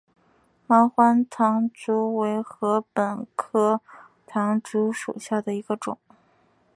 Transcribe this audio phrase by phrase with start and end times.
[0.65, 3.81] 毛环唐竹为禾本科
[4.25, 5.99] 唐竹属下的一个种。